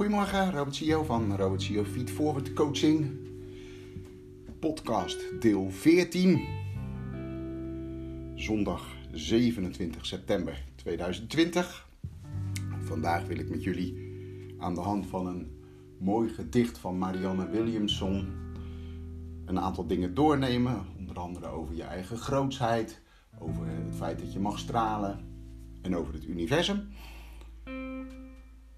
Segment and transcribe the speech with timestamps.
[0.00, 3.10] Goedemorgen, Robert CEO van Robert CEO Feed Forward Coaching.
[4.60, 6.46] Podcast deel 14.
[8.34, 11.88] Zondag 27 september 2020.
[12.78, 13.94] Vandaag wil ik met jullie
[14.58, 15.64] aan de hand van een
[15.98, 18.32] mooi gedicht van Marianne Williamson
[19.44, 20.86] een aantal dingen doornemen.
[20.98, 23.00] Onder andere over je eigen grootsheid,
[23.38, 25.20] over het feit dat je mag stralen
[25.82, 26.88] en over het universum.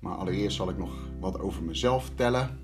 [0.02, 2.58] Maar allereerst zal ik nog wat over mezelf vertellen.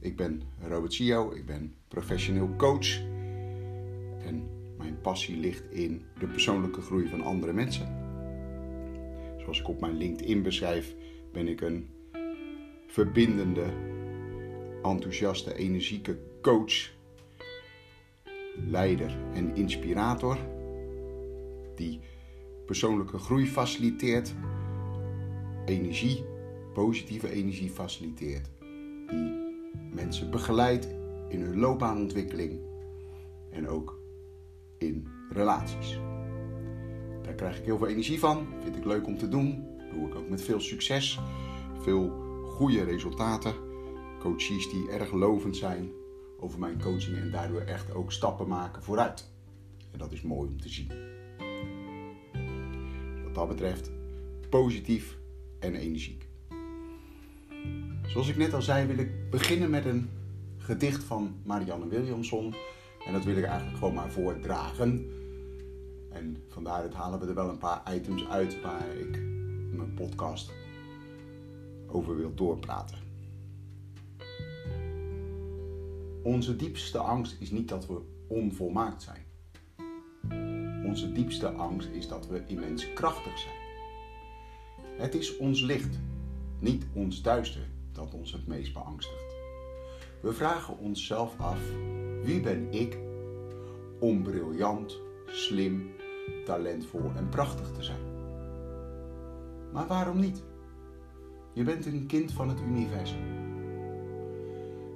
[0.00, 2.98] Ik ben Robert Sio, ik ben professioneel coach.
[4.24, 7.86] En mijn passie ligt in de persoonlijke groei van andere mensen.
[9.38, 10.94] Zoals ik op mijn LinkedIn beschrijf,
[11.32, 11.88] ben ik een
[12.86, 13.66] verbindende,
[14.82, 16.90] enthousiaste, energieke coach,
[18.70, 20.38] leider en inspirator.
[21.74, 22.00] Die
[22.66, 24.34] persoonlijke groei faciliteert
[25.68, 26.24] energie,
[26.72, 28.50] positieve energie faciliteert.
[29.10, 29.32] Die
[29.92, 30.88] mensen begeleidt
[31.28, 32.60] in hun loopbaanontwikkeling
[33.50, 34.00] en ook
[34.78, 35.98] in relaties.
[37.22, 39.64] Daar krijg ik heel veel energie van, vind ik leuk om te doen.
[39.92, 41.20] Doe ik ook met veel succes,
[41.80, 42.10] veel
[42.44, 43.54] goede resultaten.
[44.18, 45.90] Coaches die erg lovend zijn
[46.40, 49.30] over mijn coaching en daardoor echt ook stappen maken vooruit.
[49.92, 50.88] En dat is mooi om te zien.
[53.24, 53.90] Wat dat betreft
[54.48, 55.18] positief
[55.60, 56.28] en energiek.
[58.06, 60.08] Zoals ik net al zei, wil ik beginnen met een
[60.56, 62.54] gedicht van Marianne Williamson.
[63.06, 65.10] En dat wil ik eigenlijk gewoon maar voordragen.
[66.10, 69.20] En vandaar halen we er wel een paar items uit waar ik
[69.72, 70.52] mijn podcast
[71.86, 72.98] over wil doorpraten.
[76.22, 79.24] Onze diepste angst is niet dat we onvolmaakt zijn.
[80.84, 83.65] Onze diepste angst is dat we immens krachtig zijn.
[84.96, 85.98] Het is ons licht,
[86.58, 89.34] niet ons duister, dat ons het meest beangstigt.
[90.22, 91.58] We vragen onszelf af:
[92.22, 92.98] wie ben ik
[94.00, 95.90] om briljant, slim,
[96.44, 98.14] talentvol en prachtig te zijn?
[99.72, 100.42] Maar waarom niet?
[101.52, 103.24] Je bent een kind van het universum.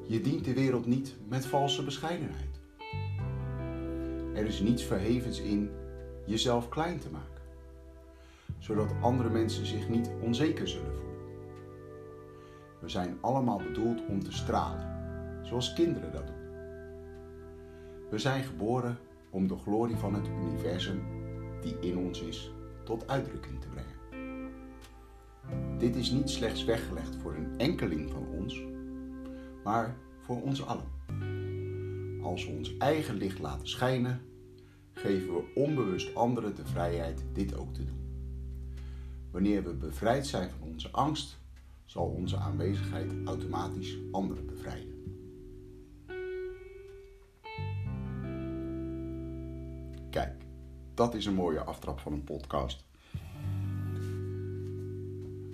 [0.06, 2.61] Je dient de wereld niet met valse bescheidenheid.
[4.34, 5.71] Er is niets verhevens in
[6.27, 7.40] jezelf klein te maken
[8.60, 11.19] zodat andere mensen zich niet onzeker zullen voelen.
[12.81, 14.87] We zijn allemaal bedoeld om te stralen,
[15.43, 16.41] zoals kinderen dat doen.
[18.10, 18.99] We zijn geboren
[19.31, 21.03] om de glorie van het universum
[21.60, 22.53] die in ons is
[22.84, 23.99] tot uitdrukking te brengen.
[25.78, 28.62] Dit is niet slechts weggelegd voor een enkeling van ons,
[29.65, 30.99] maar voor ons allen.
[32.22, 34.20] Als we ons eigen licht laten schijnen,
[34.93, 38.09] geven we onbewust anderen de vrijheid dit ook te doen.
[39.31, 41.39] Wanneer we bevrijd zijn van onze angst,
[41.85, 44.99] zal onze aanwezigheid automatisch anderen bevrijden.
[50.11, 50.43] Kijk,
[50.95, 52.85] dat is een mooie aftrap van een podcast.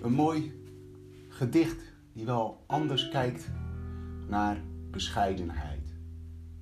[0.01, 0.63] Een mooi
[1.29, 3.51] gedicht die wel anders kijkt
[4.27, 5.95] naar bescheidenheid.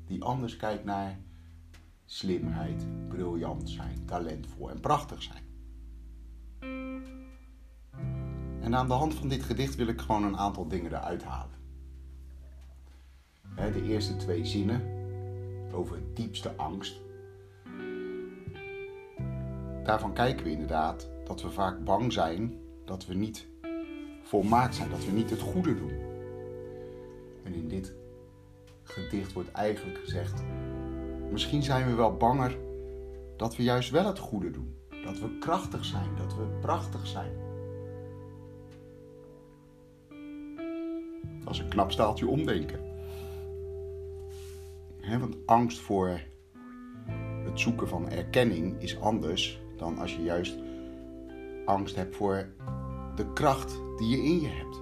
[0.06, 1.20] Die anders kijkt naar
[2.06, 5.45] slimheid, briljant zijn, talentvol en prachtig zijn.
[8.66, 11.56] En aan de hand van dit gedicht wil ik gewoon een aantal dingen eruit halen.
[13.56, 14.82] De eerste twee zinnen
[15.72, 17.02] over diepste angst.
[19.84, 23.48] Daarvan kijken we inderdaad dat we vaak bang zijn dat we niet
[24.24, 26.00] volmaakt zijn, dat we niet het goede doen.
[27.44, 27.94] En in dit
[28.84, 30.44] gedicht wordt eigenlijk gezegd:
[31.32, 32.58] misschien zijn we wel banger
[33.38, 34.76] dat we juist wel het goede doen.
[35.06, 37.45] Dat we krachtig zijn, dat we prachtig zijn.
[41.50, 42.80] Is een knap staaltje omdenken.
[45.20, 46.20] want angst voor
[47.44, 50.58] het zoeken van erkenning is anders dan als je juist
[51.66, 52.50] angst hebt voor
[53.16, 54.82] de kracht die je in je hebt.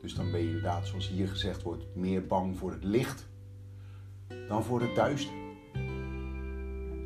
[0.00, 3.26] Dus dan ben je inderdaad, zoals hier gezegd wordt, meer bang voor het licht
[4.48, 5.34] dan voor het duister.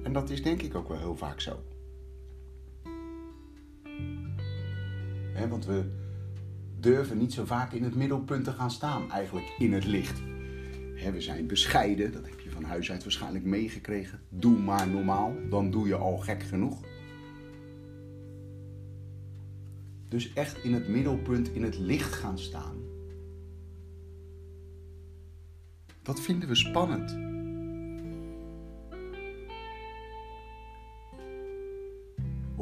[0.02, 1.56] En dat is denk ik ook wel heel vaak zo.
[5.50, 5.99] want we
[6.80, 10.20] durven niet zo vaak in het middelpunt te gaan staan, eigenlijk in het licht.
[11.12, 14.20] we zijn bescheiden, dat heb je van huis uit waarschijnlijk meegekregen.
[14.28, 16.80] Doe maar normaal, dan doe je al gek genoeg.
[20.08, 22.76] Dus echt in het middelpunt, in het licht gaan staan.
[26.02, 27.29] Dat vinden we spannend.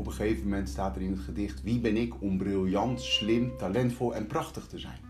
[0.08, 4.14] Een gegeven moment staat er in het gedicht: Wie ben ik om briljant, slim, talentvol
[4.14, 5.00] en prachtig te zijn?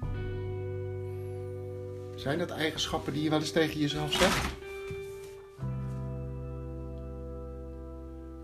[2.15, 4.57] Zijn dat eigenschappen die je wel eens tegen jezelf zegt?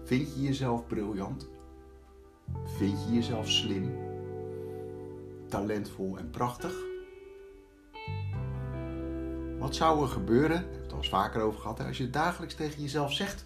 [0.04, 1.48] Vind je jezelf briljant?
[2.64, 3.98] Vind je jezelf slim,
[5.48, 6.72] talentvol en prachtig?
[9.58, 12.10] Wat zou er gebeuren, daar hebben we het al eens vaker over gehad, als je
[12.10, 13.44] dagelijks tegen jezelf zegt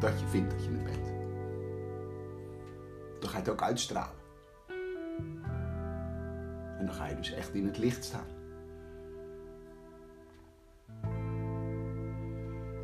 [0.00, 1.09] dat je vindt dat je het bent?
[3.30, 4.18] Ga je het ook uitstralen.
[6.78, 8.26] En dan ga je dus echt in het licht staan.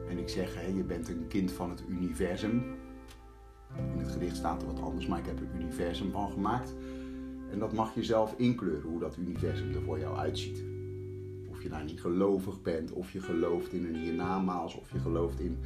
[0.09, 2.77] En ik zeg, hè, je bent een kind van het universum.
[3.77, 6.75] In het gedicht staat er wat anders, maar ik heb er universum van gemaakt.
[7.51, 10.65] En dat mag je zelf inkleuren, hoe dat universum er voor jou uitziet.
[11.51, 15.41] Of je nou niet gelovig bent, of je gelooft in een hiernamaals, of je gelooft
[15.41, 15.59] in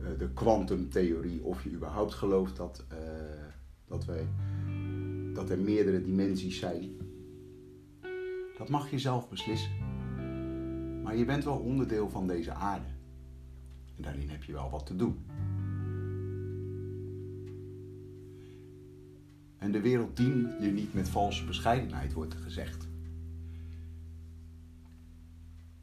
[0.00, 2.98] uh, de kwantumtheorie, of je überhaupt gelooft dat, uh,
[3.86, 4.26] dat, wij,
[5.32, 6.90] dat er meerdere dimensies zijn.
[8.58, 9.70] Dat mag je zelf beslissen.
[11.02, 12.86] Maar je bent wel onderdeel van deze aarde.
[13.96, 15.24] En daarin heb je wel wat te doen.
[19.58, 22.88] En de wereld dient je niet met valse bescheidenheid, wordt er gezegd.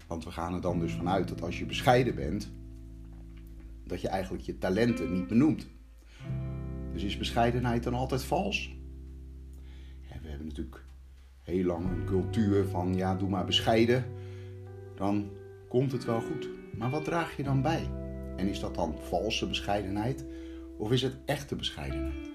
[0.07, 2.51] Want we gaan er dan dus vanuit dat als je bescheiden bent,
[3.83, 5.67] dat je eigenlijk je talenten niet benoemt.
[6.93, 8.79] Dus is bescheidenheid dan altijd vals?
[10.21, 10.83] We hebben natuurlijk
[11.41, 14.05] heel lang een cultuur van ja, doe maar bescheiden,
[14.95, 15.29] dan
[15.67, 16.49] komt het wel goed.
[16.77, 17.89] Maar wat draag je dan bij?
[18.35, 20.25] En is dat dan valse bescheidenheid
[20.77, 22.29] of is het echte bescheidenheid?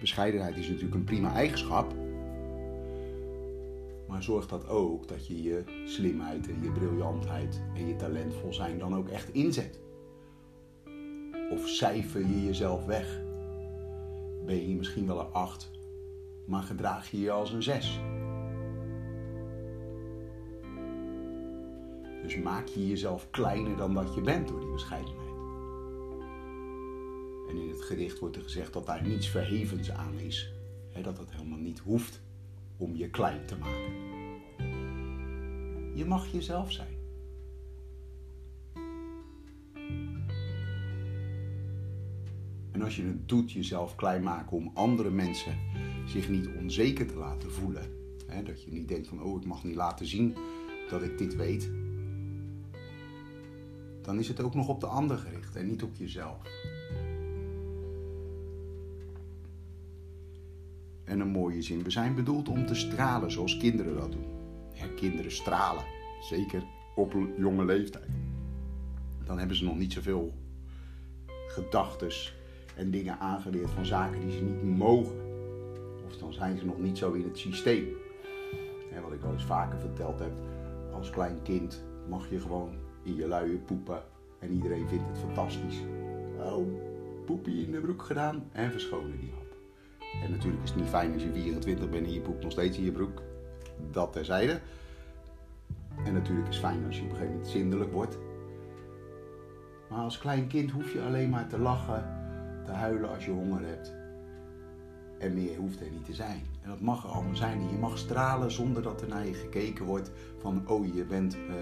[0.00, 1.94] Bescheidenheid is natuurlijk een prima eigenschap,
[4.20, 8.78] maar zorgt dat ook dat je je slimheid en je briljantheid en je talentvol zijn
[8.78, 9.80] dan ook echt inzet?
[11.50, 13.20] Of cijfer je jezelf weg?
[14.46, 15.70] Ben je misschien wel een 8,
[16.46, 18.00] maar gedraag je je als een 6?
[22.22, 25.30] Dus maak je jezelf kleiner dan dat je bent door die bescheidenheid.
[27.48, 30.52] En in het gedicht wordt er gezegd dat daar niets verhevens aan is.
[31.02, 32.20] dat het helemaal niet hoeft
[32.80, 33.98] om je klein te maken.
[35.94, 36.98] Je mag jezelf zijn.
[42.72, 45.58] En als je het doet, jezelf klein maken om andere mensen
[46.06, 47.82] zich niet onzeker te laten voelen.
[48.26, 50.36] Hè, dat je niet denkt van, oh, ik mag niet laten zien
[50.88, 51.70] dat ik dit weet.
[54.02, 56.42] Dan is het ook nog op de ander gericht en niet op jezelf.
[61.10, 61.82] En een mooie zin.
[61.82, 64.26] We zijn bedoeld om te stralen zoals kinderen dat doen.
[64.72, 65.84] Ja, kinderen stralen.
[66.20, 66.62] Zeker
[66.94, 68.08] op jonge leeftijd.
[69.24, 70.34] Dan hebben ze nog niet zoveel
[71.46, 72.10] gedachten
[72.76, 75.16] en dingen aangeleerd van zaken die ze niet mogen.
[76.06, 77.86] Of dan zijn ze nog niet zo in het systeem.
[78.92, 80.32] En wat ik al eens vaker verteld heb,
[80.92, 84.02] als klein kind mag je gewoon in je luie poepen
[84.38, 85.78] en iedereen vindt het fantastisch.
[86.38, 86.66] Oh,
[87.26, 89.39] poepie in de broek gedaan en verschonen die.
[90.22, 92.78] En natuurlijk is het niet fijn als je 24 bent en je poept nog steeds
[92.78, 93.22] in je broek.
[93.90, 94.60] Dat terzijde.
[96.04, 98.18] En natuurlijk is het fijn als je op een gegeven moment zindelijk wordt.
[99.90, 102.04] Maar als klein kind hoef je alleen maar te lachen,
[102.64, 103.92] te huilen als je honger hebt.
[105.18, 106.42] En meer hoeft er niet te zijn.
[106.62, 107.60] En dat mag er allemaal zijn.
[107.60, 111.36] En je mag stralen zonder dat er naar je gekeken wordt van, oh je bent...
[111.36, 111.54] Uh,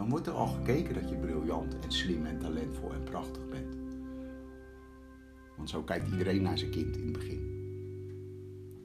[0.00, 3.76] dan wordt er al gekeken dat je briljant en slim en talentvol en prachtig bent.
[5.56, 7.29] Want zo kijkt iedereen naar zijn kind in het begin.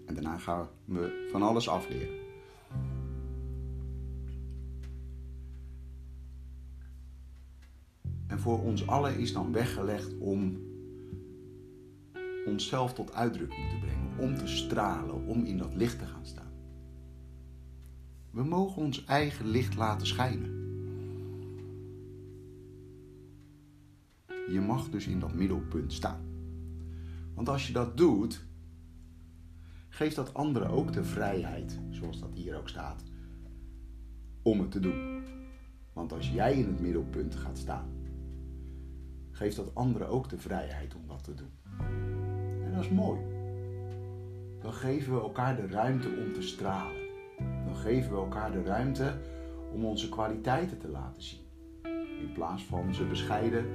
[0.06, 2.24] En daarna gaan we van alles afleren.
[8.28, 10.64] En voor ons allen is dan weggelegd om
[12.46, 16.54] onszelf tot uitdrukking te brengen, om te stralen, om in dat licht te gaan staan.
[18.32, 20.64] We mogen ons eigen licht laten schijnen.
[24.28, 26.22] Je mag dus in dat middelpunt staan.
[27.34, 28.46] Want als je dat doet,
[29.96, 33.04] geeft dat anderen ook de vrijheid, zoals dat hier ook staat,
[34.42, 35.24] om het te doen.
[35.94, 37.90] Want als jij in het middelpunt gaat staan,
[39.32, 41.52] geeft dat anderen ook de vrijheid om dat te doen.
[42.64, 43.20] En dat is mooi.
[44.62, 47.02] Dan geven we elkaar de ruimte om te stralen.
[47.66, 49.18] Dan geven we elkaar de ruimte
[49.74, 51.46] om onze kwaliteiten te laten zien.
[52.22, 53.66] In plaats van ze bescheiden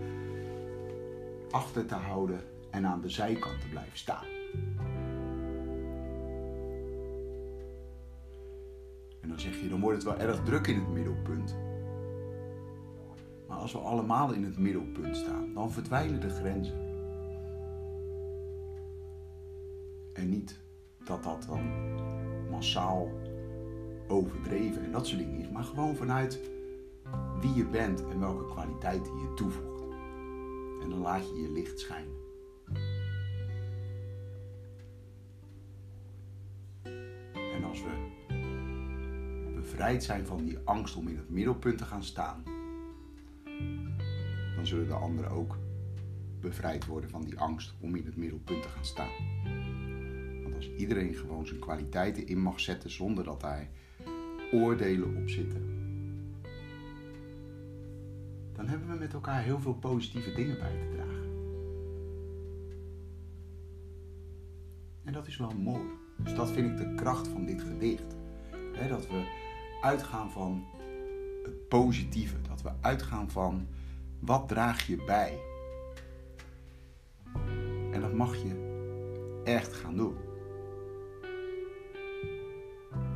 [1.51, 4.27] achter te houden en aan de zijkant te blijven staan.
[9.21, 11.57] En dan zeg je, dan wordt het wel erg druk in het middelpunt.
[13.49, 16.89] Maar als we allemaal in het middelpunt staan, dan verdwijnen de grenzen.
[20.13, 20.61] En niet
[21.05, 21.61] dat dat dan
[22.51, 23.11] massaal
[24.09, 26.41] overdreven en dat soort dingen is, maar gewoon vanuit
[27.41, 29.83] wie je bent en welke kwaliteiten je toevoegt.
[30.83, 32.19] En dan laat je je licht schijnen.
[37.55, 38.19] En als we
[39.71, 42.43] bevrijd zijn van die angst om in het middelpunt te gaan staan,
[44.57, 45.59] dan zullen de anderen ook
[46.41, 49.11] bevrijd worden van die angst om in het middelpunt te gaan staan.
[50.43, 53.69] Want als iedereen gewoon zijn kwaliteiten in mag zetten zonder dat daar
[54.53, 55.63] oordelen op zitten,
[58.53, 61.29] dan hebben we met elkaar heel veel positieve dingen bij te dragen.
[65.05, 65.85] En dat is wel mooi.
[66.17, 68.17] Dus dat vind ik de kracht van dit gedicht.
[68.89, 69.49] dat we
[69.81, 70.65] uitgaan van
[71.43, 72.41] het positieve.
[72.49, 73.67] Dat we uitgaan van
[74.19, 75.39] wat draag je bij.
[77.93, 78.69] En dat mag je
[79.45, 80.17] echt gaan doen.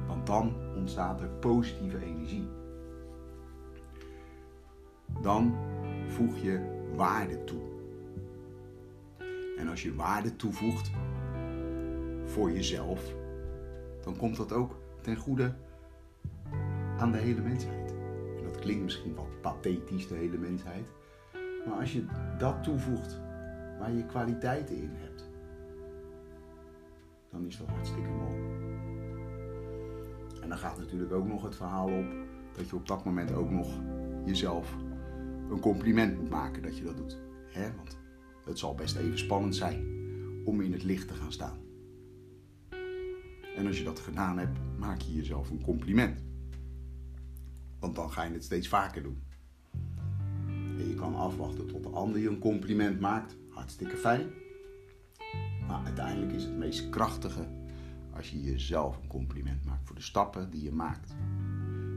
[0.06, 2.49] Want dan ontstaat er positieve energie.
[5.21, 5.56] Dan
[6.06, 7.62] voeg je waarde toe.
[9.59, 10.90] En als je waarde toevoegt
[12.25, 13.14] voor jezelf,
[14.02, 15.54] dan komt dat ook ten goede
[16.98, 17.94] aan de hele mensheid.
[18.36, 20.84] En dat klinkt misschien wat pathetisch, de hele mensheid.
[21.66, 22.04] Maar als je
[22.38, 23.20] dat toevoegt
[23.78, 25.30] waar je kwaliteiten in hebt,
[27.30, 28.36] dan is dat hartstikke mooi.
[30.42, 32.06] En dan gaat natuurlijk ook nog het verhaal op
[32.52, 33.80] dat je op dat moment ook nog
[34.24, 34.76] jezelf
[35.50, 37.20] een compliment moet maken dat je dat doet.
[37.46, 37.74] Hè?
[37.76, 37.98] Want
[38.44, 39.92] het zal best even spannend zijn
[40.44, 41.58] om in het licht te gaan staan.
[43.56, 46.24] En als je dat gedaan hebt, maak je jezelf een compliment.
[47.84, 49.22] Want dan ga je het steeds vaker doen.
[50.78, 53.36] En je kan afwachten tot de ander je een compliment maakt.
[53.48, 54.30] Hartstikke fijn.
[55.66, 57.46] Maar uiteindelijk is het meest krachtige
[58.12, 61.14] als je jezelf een compliment maakt voor de stappen die je maakt.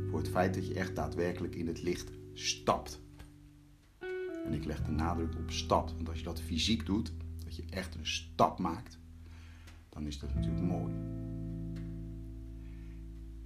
[0.10, 3.02] Voor het feit dat je echt daadwerkelijk in het licht stapt.
[4.46, 5.90] En ik leg de nadruk op stap.
[5.90, 7.14] Want als je dat fysiek doet,
[7.44, 9.00] dat je echt een stap maakt,
[9.90, 10.94] dan is dat natuurlijk mooi.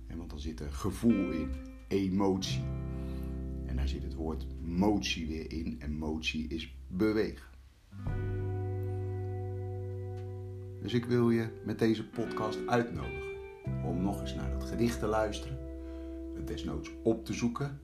[0.07, 2.63] En want dan zit er gevoel in, emotie.
[3.65, 5.75] En daar zit het woord motie weer in.
[5.79, 7.50] En motie is bewegen.
[10.81, 13.29] Dus ik wil je met deze podcast uitnodigen
[13.86, 15.57] om nog eens naar dat gedicht te luisteren,
[16.36, 17.79] het desnoods op te zoeken.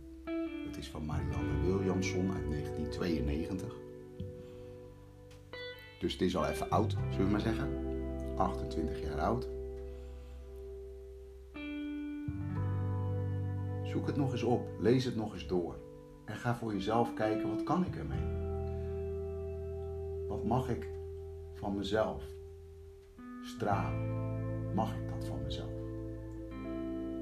[0.65, 3.75] Het is van Marianne Williamson uit 1992.
[5.99, 7.69] Dus het is al even oud, zullen we maar zeggen.
[8.35, 9.56] 28 jaar oud.
[13.97, 15.75] Zoek het nog eens op, lees het nog eens door.
[16.25, 18.25] En ga voor jezelf kijken, wat kan ik ermee?
[20.27, 20.87] Wat mag ik
[21.53, 22.23] van mezelf
[23.43, 24.73] stralen?
[24.73, 25.71] Mag ik dat van mezelf?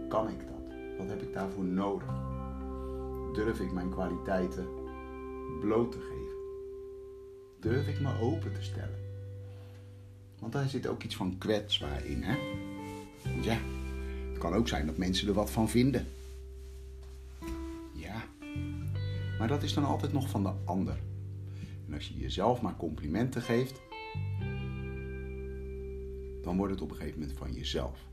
[0.10, 0.75] Kan ik dat?
[0.98, 2.13] Wat heb ik daarvoor nodig?
[3.34, 4.67] Durf ik mijn kwaliteiten
[5.60, 6.36] bloot te geven?
[7.60, 9.00] Durf ik me open te stellen?
[10.39, 12.36] Want daar zit ook iets van kwetsbaar in, hè?
[13.41, 13.58] Ja,
[14.29, 16.08] het kan ook zijn dat mensen er wat van vinden.
[19.38, 20.98] Maar dat is dan altijd nog van de ander.
[21.88, 23.82] En als je jezelf maar complimenten geeft,
[26.42, 28.08] dan wordt het op een gegeven moment van jezelf.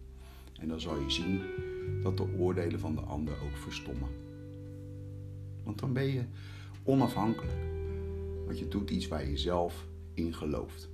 [0.60, 1.40] En dan zal je zien
[2.02, 4.08] dat de oordelen van de ander ook verstommen.
[5.64, 6.24] Want dan ben je
[6.82, 7.58] onafhankelijk.
[8.44, 10.90] Want je doet iets waar je zelf in gelooft.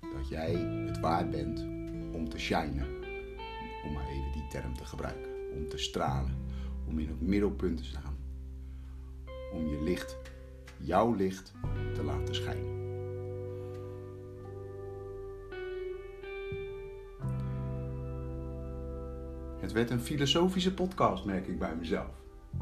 [0.00, 0.54] Dat jij
[0.86, 1.60] het waard bent
[2.14, 2.86] om te shinen.
[3.84, 5.30] Om maar even die term te gebruiken.
[5.54, 6.36] Om te stralen.
[6.86, 8.17] Om in het middelpunt te staan
[9.52, 10.16] om je licht,
[10.76, 11.52] jouw licht,
[11.94, 12.76] te laten schijnen.
[19.60, 22.10] Het werd een filosofische podcast, merk ik bij mezelf.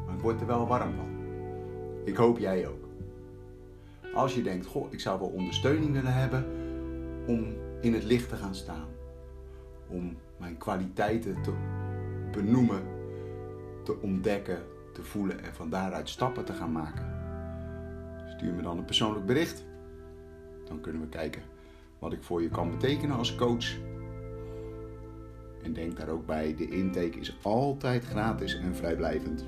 [0.05, 1.17] Maar ik word er wel warm van.
[2.05, 2.87] Ik hoop jij ook.
[4.13, 6.45] Als je denkt, goh, ik zou wel ondersteuning willen hebben
[7.27, 8.87] om in het licht te gaan staan.
[9.87, 11.53] Om mijn kwaliteiten te
[12.31, 12.81] benoemen,
[13.83, 14.63] te ontdekken,
[14.97, 17.05] te voelen en van daaruit stappen te gaan maken.
[18.35, 19.65] Stuur me dan een persoonlijk bericht.
[20.65, 21.41] Dan kunnen we kijken
[21.99, 23.77] wat ik voor je kan betekenen als coach.
[25.63, 29.45] En denk daar ook bij, de intake is altijd gratis en vrijblijvend.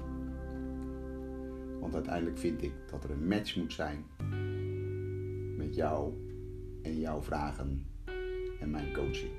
[1.79, 4.05] Want uiteindelijk vind ik dat er een match moet zijn
[5.57, 6.13] met jou
[6.81, 7.85] en jouw vragen
[8.59, 9.31] en mijn coaching.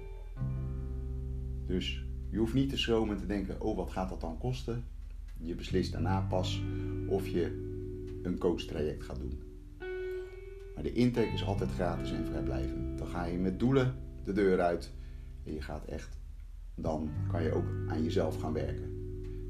[1.67, 4.85] Dus je hoeft niet te schromen te denken, oh wat gaat dat dan kosten?
[5.43, 6.63] Je beslist daarna pas
[7.07, 7.69] of je
[8.23, 9.43] een coachtraject gaat doen.
[10.75, 12.99] Maar de intake is altijd gratis en vrijblijvend.
[12.99, 13.95] Dan ga je met doelen
[14.25, 14.93] de deur uit
[15.45, 16.19] en je gaat echt,
[16.75, 18.91] dan kan je ook aan jezelf gaan werken.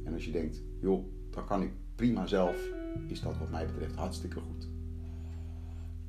[0.04, 2.68] En als je denkt, joh, dan kan ik prima zelf,
[3.06, 4.68] is dat wat mij betreft hartstikke goed.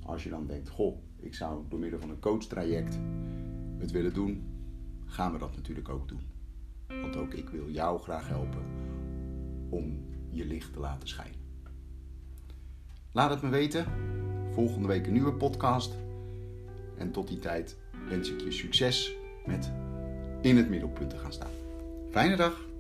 [0.04, 3.00] Als je dan denkt, goh, ik zou door middel van een coachtraject
[3.78, 4.44] het willen doen,
[5.06, 6.22] gaan we dat natuurlijk ook doen.
[6.88, 8.81] Want ook ik wil jou graag helpen
[9.72, 11.40] om je licht te laten schijnen.
[13.12, 13.86] Laat het me weten.
[14.54, 15.96] Volgende week een nieuwe podcast.
[16.98, 17.78] En tot die tijd
[18.10, 19.12] wens ik je succes
[19.46, 19.72] met
[20.42, 21.52] in het middelpunt te gaan staan.
[22.12, 22.71] Fijne dag!